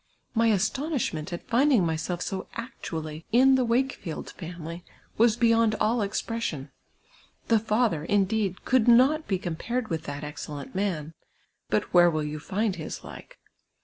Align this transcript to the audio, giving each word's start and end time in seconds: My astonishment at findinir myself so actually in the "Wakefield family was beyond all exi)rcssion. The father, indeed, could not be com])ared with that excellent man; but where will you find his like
My 0.33 0.47
astonishment 0.47 1.31
at 1.31 1.45
findinir 1.47 1.83
myself 1.85 2.23
so 2.23 2.47
actually 2.55 3.23
in 3.31 3.53
the 3.53 3.63
"Wakefield 3.63 4.31
family 4.31 4.83
was 5.15 5.35
beyond 5.37 5.75
all 5.75 5.99
exi)rcssion. 5.99 6.71
The 7.49 7.59
father, 7.59 8.03
indeed, 8.03 8.65
could 8.65 8.87
not 8.87 9.27
be 9.27 9.37
com])ared 9.37 9.89
with 9.89 10.05
that 10.05 10.23
excellent 10.23 10.73
man; 10.73 11.13
but 11.69 11.83
where 11.93 12.09
will 12.09 12.23
you 12.23 12.39
find 12.39 12.77
his 12.77 13.03
like 13.03 13.37